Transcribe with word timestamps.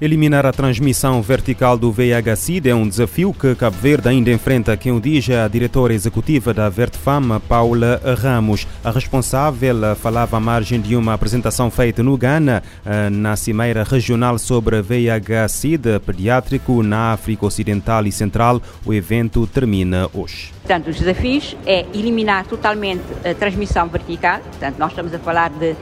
Eliminar 0.00 0.46
a 0.46 0.52
transmissão 0.52 1.20
vertical 1.20 1.76
do 1.76 1.92
VIH-Sida 1.92 2.70
é 2.70 2.74
um 2.74 2.88
desafio 2.88 3.34
que 3.34 3.54
Cabo 3.54 3.76
Verde 3.76 4.08
ainda 4.08 4.30
enfrenta, 4.30 4.74
quem 4.74 4.92
o 4.92 4.98
diz 4.98 5.28
é 5.28 5.42
a 5.42 5.46
diretora 5.46 5.92
executiva 5.92 6.54
da 6.54 6.70
Vertfam, 6.70 7.38
Paula 7.46 8.00
Ramos. 8.16 8.66
A 8.82 8.90
responsável 8.90 9.94
falava 9.96 10.38
à 10.38 10.40
margem 10.40 10.80
de 10.80 10.96
uma 10.96 11.12
apresentação 11.12 11.70
feita 11.70 12.02
no 12.02 12.16
Ghana, 12.16 12.62
eh, 12.82 13.10
na 13.10 13.36
Cimeira 13.36 13.84
Regional 13.84 14.38
sobre 14.38 14.80
VIH-Sida 14.80 16.00
pediátrico 16.00 16.82
na 16.82 17.12
África 17.12 17.44
Ocidental 17.44 18.06
e 18.06 18.12
Central. 18.12 18.62
O 18.86 18.94
evento 18.94 19.46
termina 19.46 20.08
hoje. 20.14 20.50
Portanto, 20.62 20.88
os 20.88 20.98
desafios 20.98 21.54
é 21.66 21.84
eliminar 21.92 22.46
totalmente 22.46 23.02
a 23.22 23.34
transmissão 23.34 23.86
vertical, 23.86 24.40
portanto, 24.40 24.78
nós 24.78 24.92
estamos 24.92 25.12
a 25.12 25.18
falar 25.18 25.50
de 25.50 25.76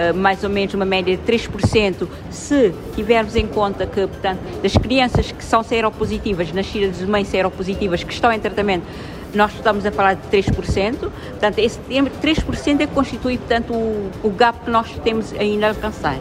eh, 0.00 0.12
mais 0.14 0.42
ou 0.42 0.48
menos 0.48 0.72
uma 0.72 0.86
média 0.86 1.14
de 1.14 1.22
3%, 1.22 2.08
se 2.30 2.72
tivermos 2.94 3.36
em 3.36 3.46
conta 3.46 3.84
que, 3.84 4.06
portanto, 4.06 4.40
das 4.62 4.72
crianças 4.72 5.30
que 5.30 5.44
são 5.44 5.62
seropositivas, 5.62 6.50
nascidas 6.52 6.96
de 6.98 7.06
mães 7.06 7.28
seropositivas 7.28 8.02
que 8.02 8.10
estão 8.10 8.32
em 8.32 8.40
tratamento, 8.40 8.86
nós 9.34 9.52
estamos 9.52 9.84
a 9.84 9.92
falar 9.92 10.14
de 10.14 10.22
3%, 10.28 10.96
portanto, 10.96 11.58
esse 11.58 11.78
3% 11.78 12.80
é 12.80 12.86
que 12.86 12.94
constitui, 12.94 13.36
portanto, 13.36 13.74
o, 13.74 14.10
o 14.22 14.30
gap 14.30 14.64
que 14.64 14.70
nós 14.70 14.88
temos 15.04 15.34
ainda 15.34 15.66
a 15.66 15.68
alcançar. 15.68 16.18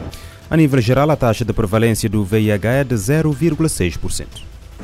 A 0.52 0.58
nível 0.58 0.82
geral, 0.82 1.10
a 1.10 1.16
taxa 1.16 1.46
de 1.46 1.54
prevalência 1.54 2.10
do 2.10 2.26
VIH 2.26 2.70
é 2.70 2.84
de 2.84 2.96
0,6%. 2.96 4.26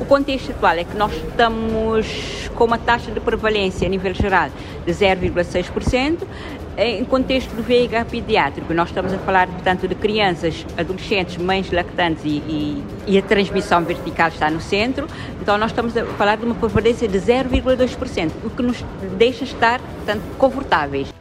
O 0.00 0.06
contexto 0.06 0.52
atual 0.52 0.74
é 0.74 0.84
que 0.84 0.96
nós 0.96 1.12
estamos 1.12 2.06
com 2.54 2.64
uma 2.64 2.78
taxa 2.78 3.10
de 3.10 3.20
prevalência 3.20 3.86
a 3.86 3.90
nível 3.90 4.14
geral 4.14 4.48
de 4.86 4.92
0,6%, 4.92 6.18
em 6.76 7.04
contexto 7.04 7.54
do 7.54 7.62
VIH 7.62 8.04
pediátrico, 8.04 8.74
nós 8.74 8.88
estamos 8.88 9.12
a 9.12 9.18
falar, 9.18 9.46
portanto, 9.46 9.88
de 9.88 9.94
crianças, 9.94 10.66
adolescentes, 10.76 11.36
mães 11.38 11.70
lactantes 11.70 12.22
e, 12.24 12.28
e, 12.28 12.84
e, 13.06 13.18
a 13.18 13.22
transmissão 13.22 13.82
vertical 13.82 14.28
está 14.28 14.50
no 14.50 14.60
centro. 14.60 15.06
Então, 15.40 15.56
nós 15.56 15.70
estamos 15.70 15.96
a 15.96 16.04
falar 16.04 16.36
de 16.36 16.44
uma 16.44 16.54
prevalência 16.54 17.08
de 17.08 17.18
0,2%, 17.18 18.30
o 18.44 18.50
que 18.50 18.62
nos 18.62 18.84
deixa 19.16 19.44
estar, 19.44 19.80
portanto, 19.80 20.22
confortáveis. 20.38 21.15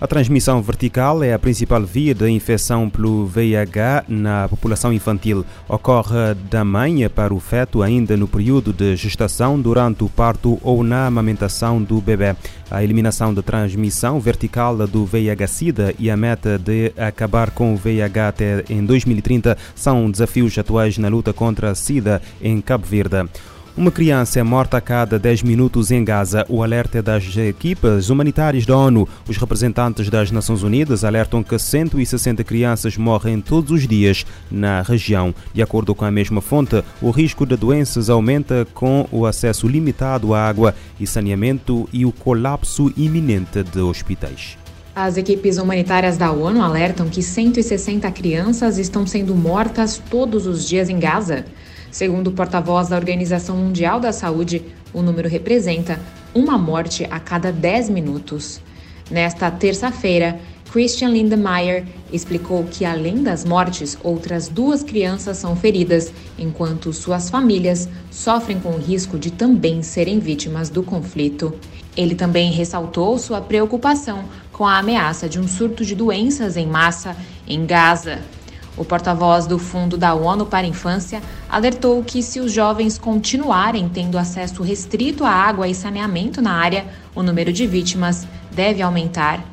A 0.00 0.06
transmissão 0.06 0.62
vertical 0.62 1.22
é 1.22 1.34
a 1.34 1.38
principal 1.38 1.82
via 1.82 2.14
de 2.14 2.26
infecção 2.30 2.88
pelo 2.88 3.26
VIH 3.26 4.04
na 4.08 4.48
população 4.48 4.94
infantil. 4.94 5.44
Ocorre 5.68 6.32
da 6.50 6.64
mãe 6.64 7.06
para 7.10 7.34
o 7.34 7.38
feto 7.38 7.82
ainda 7.82 8.16
no 8.16 8.26
período 8.26 8.72
de 8.72 8.96
gestação, 8.96 9.60
durante 9.60 10.02
o 10.02 10.08
parto 10.08 10.58
ou 10.62 10.82
na 10.82 11.06
amamentação 11.06 11.82
do 11.82 12.00
bebê. 12.00 12.34
A 12.70 12.82
eliminação 12.82 13.34
da 13.34 13.42
transmissão 13.42 14.18
vertical 14.18 14.74
do 14.86 15.04
VIH-Sida 15.04 15.94
e 15.98 16.10
a 16.10 16.16
meta 16.16 16.58
de 16.58 16.94
acabar 16.96 17.50
com 17.50 17.74
o 17.74 17.76
VIH 17.76 18.28
até 18.28 18.64
em 18.70 18.82
2030 18.82 19.54
são 19.74 20.10
desafios 20.10 20.56
atuais 20.56 20.96
na 20.96 21.08
luta 21.08 21.34
contra 21.34 21.72
a 21.72 21.74
SIDA 21.74 22.22
em 22.40 22.58
Cabo 22.62 22.86
Verde. 22.86 23.28
Uma 23.76 23.92
criança 23.92 24.40
é 24.40 24.42
morta 24.42 24.78
a 24.78 24.80
cada 24.80 25.16
10 25.16 25.44
minutos 25.44 25.92
em 25.92 26.04
Gaza. 26.04 26.44
O 26.48 26.62
alerta 26.62 26.98
é 26.98 27.02
das 27.02 27.36
equipas 27.36 28.10
humanitárias 28.10 28.66
da 28.66 28.76
ONU. 28.76 29.08
Os 29.28 29.36
representantes 29.36 30.10
das 30.10 30.32
Nações 30.32 30.64
Unidas 30.64 31.04
alertam 31.04 31.42
que 31.42 31.56
160 31.56 32.42
crianças 32.42 32.96
morrem 32.96 33.40
todos 33.40 33.70
os 33.70 33.86
dias 33.86 34.26
na 34.50 34.82
região. 34.82 35.32
De 35.54 35.62
acordo 35.62 35.94
com 35.94 36.04
a 36.04 36.10
mesma 36.10 36.40
fonte, 36.40 36.82
o 37.00 37.10
risco 37.10 37.46
de 37.46 37.56
doenças 37.56 38.10
aumenta 38.10 38.66
com 38.74 39.06
o 39.12 39.24
acesso 39.24 39.68
limitado 39.68 40.34
à 40.34 40.48
água 40.48 40.74
e 40.98 41.06
saneamento 41.06 41.88
e 41.92 42.04
o 42.04 42.10
colapso 42.10 42.92
iminente 42.96 43.62
de 43.62 43.78
hospitais. 43.78 44.58
As 44.94 45.16
equipes 45.16 45.58
humanitárias 45.58 46.16
da 46.16 46.32
ONU 46.32 46.60
alertam 46.60 47.08
que 47.08 47.22
160 47.22 48.10
crianças 48.10 48.78
estão 48.78 49.06
sendo 49.06 49.34
mortas 49.34 50.02
todos 50.10 50.46
os 50.46 50.68
dias 50.68 50.90
em 50.90 50.98
Gaza. 50.98 51.44
Segundo 51.90 52.28
o 52.28 52.32
porta-voz 52.32 52.88
da 52.88 52.96
Organização 52.96 53.56
Mundial 53.56 53.98
da 53.98 54.12
Saúde, 54.12 54.62
o 54.92 55.02
número 55.02 55.28
representa 55.28 55.98
uma 56.34 56.56
morte 56.56 57.06
a 57.10 57.18
cada 57.18 57.50
10 57.50 57.90
minutos. 57.90 58.60
Nesta 59.10 59.50
terça-feira, 59.50 60.38
Christian 60.70 61.08
Lindemeyer 61.08 61.84
explicou 62.12 62.62
que, 62.64 62.84
além 62.84 63.24
das 63.24 63.44
mortes, 63.44 63.98
outras 64.04 64.46
duas 64.46 64.84
crianças 64.84 65.36
são 65.36 65.56
feridas, 65.56 66.12
enquanto 66.38 66.92
suas 66.92 67.28
famílias 67.28 67.88
sofrem 68.08 68.60
com 68.60 68.70
o 68.70 68.78
risco 68.78 69.18
de 69.18 69.32
também 69.32 69.82
serem 69.82 70.20
vítimas 70.20 70.70
do 70.70 70.84
conflito. 70.84 71.52
Ele 71.96 72.14
também 72.14 72.52
ressaltou 72.52 73.18
sua 73.18 73.40
preocupação 73.40 74.24
com 74.52 74.64
a 74.64 74.78
ameaça 74.78 75.28
de 75.28 75.40
um 75.40 75.48
surto 75.48 75.84
de 75.84 75.96
doenças 75.96 76.56
em 76.56 76.68
massa 76.68 77.16
em 77.48 77.66
Gaza. 77.66 78.20
O 78.76 78.84
porta-voz 78.84 79.46
do 79.46 79.58
Fundo 79.58 79.98
da 79.98 80.14
ONU 80.14 80.46
para 80.46 80.66
a 80.66 80.70
Infância 80.70 81.20
alertou 81.48 82.02
que, 82.02 82.22
se 82.22 82.40
os 82.40 82.52
jovens 82.52 82.96
continuarem 82.96 83.88
tendo 83.88 84.16
acesso 84.16 84.62
restrito 84.62 85.24
à 85.24 85.30
água 85.30 85.68
e 85.68 85.74
saneamento 85.74 86.40
na 86.40 86.52
área, 86.52 86.86
o 87.14 87.22
número 87.22 87.52
de 87.52 87.66
vítimas 87.66 88.26
deve 88.52 88.80
aumentar. 88.80 89.44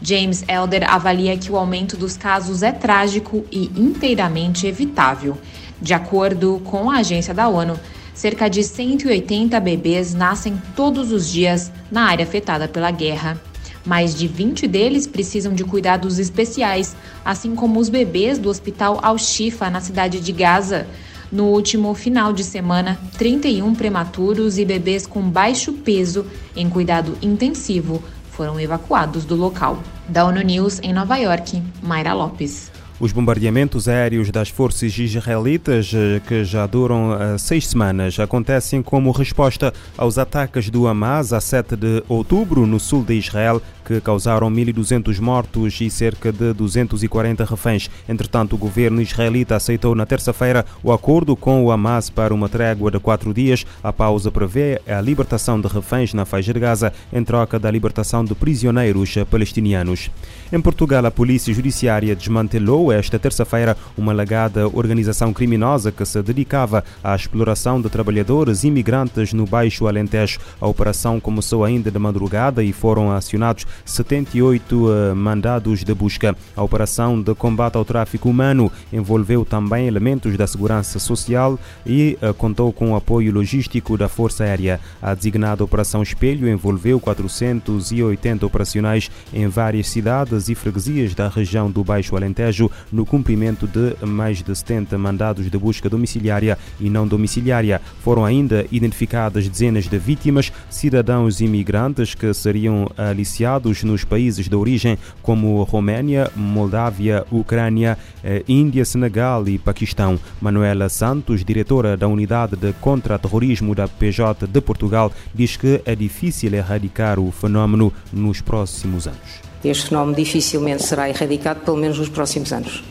James 0.00 0.44
Elder 0.48 0.90
avalia 0.92 1.36
que 1.36 1.50
o 1.50 1.56
aumento 1.56 1.96
dos 1.96 2.16
casos 2.16 2.62
é 2.62 2.72
trágico 2.72 3.44
e 3.52 3.70
inteiramente 3.76 4.66
evitável. 4.66 5.38
De 5.80 5.94
acordo 5.94 6.60
com 6.64 6.90
a 6.90 6.98
agência 6.98 7.34
da 7.34 7.48
ONU, 7.48 7.78
cerca 8.14 8.48
de 8.48 8.64
180 8.64 9.58
bebês 9.60 10.14
nascem 10.14 10.60
todos 10.74 11.12
os 11.12 11.30
dias 11.30 11.72
na 11.90 12.04
área 12.04 12.24
afetada 12.24 12.66
pela 12.66 12.90
guerra. 12.90 13.40
Mais 13.84 14.14
de 14.14 14.28
20 14.28 14.66
deles 14.68 15.06
precisam 15.06 15.52
de 15.52 15.64
cuidados 15.64 16.18
especiais, 16.18 16.94
assim 17.24 17.54
como 17.54 17.80
os 17.80 17.88
bebês 17.88 18.38
do 18.38 18.48
Hospital 18.48 19.00
Al-Shifa, 19.02 19.68
na 19.68 19.80
cidade 19.80 20.20
de 20.20 20.32
Gaza. 20.32 20.86
No 21.30 21.46
último 21.46 21.94
final 21.94 22.32
de 22.32 22.44
semana, 22.44 22.98
31 23.16 23.74
prematuros 23.74 24.58
e 24.58 24.64
bebês 24.64 25.06
com 25.06 25.22
baixo 25.22 25.72
peso 25.72 26.26
em 26.54 26.68
cuidado 26.68 27.16
intensivo 27.22 28.02
foram 28.30 28.58
evacuados 28.58 29.24
do 29.24 29.36
local. 29.36 29.82
Da 30.08 30.24
ONU 30.24 30.42
News 30.42 30.80
em 30.82 30.92
Nova 30.92 31.16
York, 31.16 31.62
Mayra 31.82 32.12
Lopes. 32.12 32.70
Os 33.02 33.10
bombardeamentos 33.10 33.88
aéreos 33.88 34.30
das 34.30 34.48
forças 34.48 34.96
israelitas, 34.96 35.90
eh, 35.92 36.20
que 36.24 36.44
já 36.44 36.64
duram 36.68 37.12
eh, 37.12 37.36
seis 37.36 37.66
semanas, 37.66 38.20
acontecem 38.20 38.80
como 38.80 39.10
resposta 39.10 39.74
aos 39.98 40.18
ataques 40.18 40.70
do 40.70 40.86
Hamas 40.86 41.32
a 41.32 41.40
7 41.40 41.74
de 41.74 42.04
outubro 42.08 42.64
no 42.64 42.78
sul 42.78 43.02
de 43.02 43.14
Israel, 43.14 43.60
que 43.84 44.00
causaram 44.00 44.48
1.200 44.48 45.18
mortos 45.18 45.80
e 45.80 45.90
cerca 45.90 46.30
de 46.30 46.52
240 46.52 47.44
reféns. 47.44 47.90
Entretanto, 48.08 48.54
o 48.54 48.56
governo 48.56 49.02
israelita 49.02 49.56
aceitou 49.56 49.96
na 49.96 50.06
terça-feira 50.06 50.64
o 50.80 50.92
acordo 50.92 51.34
com 51.34 51.64
o 51.64 51.72
Hamas 51.72 52.08
para 52.08 52.32
uma 52.32 52.48
trégua 52.48 52.88
de 52.88 53.00
quatro 53.00 53.34
dias. 53.34 53.66
A 53.82 53.92
pausa 53.92 54.30
prevê 54.30 54.80
a 54.86 55.00
libertação 55.00 55.60
de 55.60 55.66
reféns 55.66 56.14
na 56.14 56.24
faixa 56.24 56.54
de 56.54 56.60
Gaza 56.60 56.92
em 57.12 57.24
troca 57.24 57.58
da 57.58 57.68
libertação 57.68 58.24
de 58.24 58.32
prisioneiros 58.36 59.16
palestinianos. 59.28 60.08
Em 60.52 60.60
Portugal, 60.60 61.04
a 61.04 61.10
Polícia 61.10 61.52
Judiciária 61.52 62.14
desmantelou 62.14 62.91
esta 62.94 63.18
terça-feira 63.18 63.76
uma 63.96 64.12
alegada 64.12 64.68
organização 64.68 65.32
criminosa 65.32 65.92
que 65.92 66.04
se 66.04 66.22
dedicava 66.22 66.84
à 67.02 67.14
exploração 67.14 67.80
de 67.80 67.88
trabalhadores 67.88 68.64
imigrantes 68.64 69.32
no 69.32 69.46
Baixo 69.46 69.86
Alentejo. 69.86 70.38
A 70.60 70.66
operação 70.66 71.20
começou 71.20 71.64
ainda 71.64 71.90
de 71.90 71.98
madrugada 71.98 72.62
e 72.62 72.72
foram 72.72 73.12
acionados 73.12 73.66
78 73.84 74.74
uh, 74.74 75.16
mandados 75.16 75.84
de 75.84 75.94
busca. 75.94 76.36
A 76.56 76.62
operação 76.62 77.20
de 77.20 77.34
combate 77.34 77.76
ao 77.76 77.84
tráfico 77.84 78.28
humano 78.28 78.70
envolveu 78.92 79.44
também 79.44 79.86
elementos 79.86 80.36
da 80.36 80.46
segurança 80.46 80.98
social 80.98 81.58
e 81.86 82.18
uh, 82.22 82.34
contou 82.34 82.72
com 82.72 82.92
o 82.92 82.96
apoio 82.96 83.32
logístico 83.32 83.96
da 83.96 84.08
Força 84.08 84.44
Aérea. 84.44 84.80
A 85.00 85.14
designada 85.14 85.64
Operação 85.64 86.02
Espelho 86.02 86.48
envolveu 86.48 87.00
480 87.00 88.46
operacionais 88.46 89.10
em 89.32 89.48
várias 89.48 89.88
cidades 89.88 90.48
e 90.48 90.54
freguesias 90.54 91.14
da 91.14 91.28
região 91.28 91.70
do 91.70 91.84
Baixo 91.84 92.16
Alentejo 92.16 92.70
no 92.90 93.04
cumprimento 93.04 93.66
de 93.66 93.94
mais 94.06 94.42
de 94.42 94.54
70 94.54 94.96
mandados 94.98 95.50
de 95.50 95.58
busca 95.58 95.88
domiciliária 95.88 96.58
e 96.80 96.88
não 96.88 97.06
domiciliária. 97.06 97.80
Foram 98.02 98.24
ainda 98.24 98.66
identificadas 98.70 99.48
dezenas 99.48 99.86
de 99.86 99.98
vítimas, 99.98 100.52
cidadãos 100.70 101.40
imigrantes 101.40 102.14
que 102.14 102.32
seriam 102.32 102.90
aliciados 102.96 103.82
nos 103.82 104.04
países 104.04 104.48
de 104.48 104.56
origem 104.56 104.98
como 105.22 105.62
Roménia, 105.62 106.30
Moldávia, 106.34 107.24
Ucrânia, 107.30 107.98
eh, 108.24 108.42
Índia, 108.48 108.84
Senegal 108.84 109.48
e 109.48 109.58
Paquistão. 109.58 110.18
Manuela 110.40 110.88
Santos, 110.88 111.44
diretora 111.44 111.96
da 111.96 112.08
Unidade 112.08 112.56
de 112.56 112.72
Contra-Terrorismo 112.74 113.74
da 113.74 113.86
PJ 113.86 114.46
de 114.46 114.60
Portugal, 114.60 115.12
diz 115.34 115.56
que 115.56 115.80
é 115.84 115.94
difícil 115.94 116.54
erradicar 116.54 117.18
o 117.18 117.30
fenómeno 117.30 117.92
nos 118.12 118.40
próximos 118.40 119.06
anos. 119.06 119.51
Este 119.64 119.88
fenómeno 119.88 120.16
dificilmente 120.16 120.82
será 120.82 121.08
erradicado, 121.08 121.60
pelo 121.60 121.76
menos 121.76 121.98
nos 121.98 122.08
próximos 122.08 122.52
anos. 122.52 122.82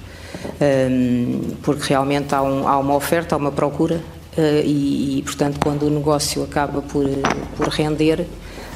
porque 1.62 1.90
realmente 1.90 2.34
há, 2.34 2.42
um, 2.42 2.68
há 2.68 2.78
uma 2.80 2.96
oferta, 2.96 3.36
há 3.36 3.38
uma 3.38 3.52
procura 3.52 4.02
Uh, 4.38 4.64
e, 4.64 5.20
e, 5.20 5.22
portanto, 5.24 5.60
quando 5.62 5.84
o 5.84 5.90
negócio 5.90 6.42
acaba 6.42 6.82
por, 6.82 7.06
por 7.58 7.68
render, 7.68 8.26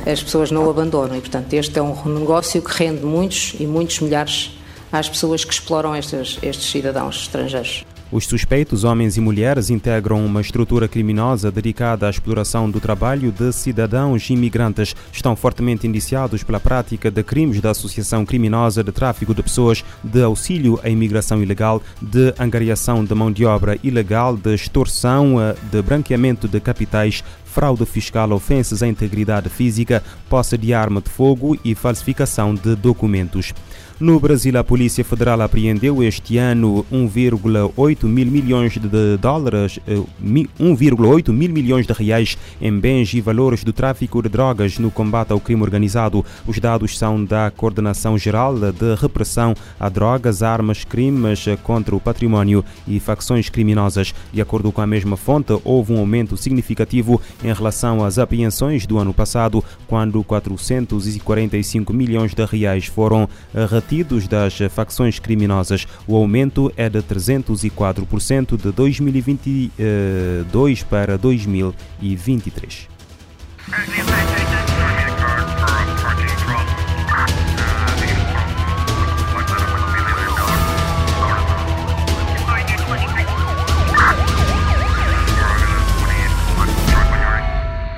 as 0.06 0.21
pessoas 0.21 0.51
não 0.51 0.65
o 0.65 0.69
abandonam. 0.69 1.15
E, 1.15 1.21
portanto, 1.21 1.53
este 1.53 1.80
é 1.80 1.81
um 1.81 1.95
negócio 2.09 2.62
que 2.62 2.71
rende 2.71 3.06
muitos 3.06 3.56
e 3.57 3.65
muitos 3.65 4.01
milhares 4.01 4.51
às 4.92 5.07
pessoas 5.07 5.45
que 5.45 5.53
exploram 5.53 5.95
estes, 5.95 6.38
estes 6.42 6.69
cidadãos 6.69 7.21
estrangeiros. 7.21 7.86
Os 8.12 8.28
suspeitos, 8.28 8.84
homens 8.84 9.18
e 9.18 9.22
mulheres, 9.22 9.72
integram 9.72 10.24
uma 10.24 10.40
estrutura 10.40 10.88
criminosa 10.88 11.52
dedicada 11.52 12.06
à 12.06 12.10
exploração 12.10 12.69
do 12.69 12.80
trabalho 12.80 13.31
de 13.31 13.52
cidadãos 13.52 14.30
imigrantes. 14.30 14.96
Estão 15.12 15.36
fortemente 15.36 15.88
indiciados 15.88 16.44
pela 16.44 16.60
prática 16.60 17.10
de 17.10 17.24
crimes 17.24 17.60
da 17.60 17.72
associação 17.72 18.24
criminosa 18.24 18.84
de 18.84 18.92
tráfico 18.92 19.34
de 19.34 19.42
pessoas, 19.42 19.84
de 20.04 20.22
auxílio 20.22 20.80
à 20.84 20.90
imigração 20.90 21.42
ilegal, 21.42 21.81
de 22.00 22.31
angariação 22.38 23.04
de 23.04 23.16
mão 23.16 23.31
de 23.31 23.44
obra 23.44 23.75
ilegal, 23.84 24.38
de 24.38 24.54
extorsão, 24.54 25.42
eh, 25.42 25.56
de 25.72 25.81
branqueamento 25.81 26.48
de 26.48 26.60
capitais, 26.60 27.24
fraude 27.56 27.86
fiscal, 27.86 28.34
ofensas 28.34 28.84
à 28.84 28.88
integridade 28.88 29.48
física, 29.48 30.04
posse 30.30 30.57
de 30.57 30.74
arma 30.74 31.00
de 31.00 31.10
fogo 31.10 31.57
e 31.63 31.74
falsificação 31.74 32.54
de 32.54 32.75
documentos. 32.75 33.54
No 33.98 34.19
Brasil, 34.19 34.57
a 34.60 34.63
Polícia 34.63 35.06
Federal 35.06 35.42
apreendeu 35.42 36.04
este 36.04 36.38
ano 36.38 36.86
1,8 36.92 38.04
mil 38.04 38.25
milhões 38.25 38.74
de 38.78 39.16
dólares, 39.16 39.80
1,8 39.88 41.30
eh, 41.30 41.31
mil 41.31 41.50
milhões 41.50 41.88
de 41.88 41.94
reais 41.94 42.38
em 42.60 42.78
bens 42.78 43.13
e 43.13 43.22
valores 43.22 43.63
do 43.63 43.72
tráfico 43.72 44.22
de 44.22 44.28
drogas 44.28 44.78
no 44.78 44.92
combate 44.92 45.31
ao 45.31 45.40
crime 45.40 45.62
organizado. 45.62 46.25
Os 46.46 46.60
dados 46.60 46.98
são 46.98 47.24
da 47.24 47.50
Coordenação 47.50 48.18
Geral 48.18 48.54
de 48.60 48.96
Repressão 49.00 49.56
a 49.80 49.88
Drogas, 49.88 50.44
Armas, 50.44 50.84
Crimes 50.84 51.46
contra 51.63 51.96
o 51.96 52.00
Património 52.02 52.66
e 52.86 53.00
Facções 53.00 53.48
Criminosas. 53.48 54.13
De 54.34 54.42
acordo 54.42 54.74
com 54.74 54.81
a 54.81 54.88
mesma 54.88 55.16
fonte, 55.16 55.57
houve 55.63 55.94
um 55.94 56.00
aumento 56.00 56.36
significativo 56.36 57.22
em 57.45 57.53
relação 57.53 58.03
às 58.03 58.18
apreensões 58.18 58.86
do 58.86 58.97
ano 58.97 59.13
passado, 59.13 59.63
quando 59.88 60.21
445 60.24 61.94
milhões 61.94 62.33
de 62.33 62.45
reais 62.45 62.86
foram 62.86 63.30
partidos 63.69 64.27
das 64.27 64.57
facções 64.69 65.19
criminosas. 65.19 65.88
O 66.07 66.15
aumento 66.15 66.71
é 66.75 66.89
de 66.89 67.00
304% 67.00 68.57
de 68.57 68.71
2022 68.71 70.83
para 70.83 71.18
2023. 71.18 72.88